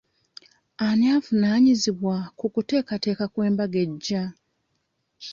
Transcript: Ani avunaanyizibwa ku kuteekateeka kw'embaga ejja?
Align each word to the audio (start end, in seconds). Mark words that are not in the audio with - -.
Ani 0.85 1.05
avunaanyizibwa 1.17 2.15
ku 2.37 2.45
kuteekateeka 2.53 3.25
kw'embaga 3.33 3.77
ejja? 3.85 4.23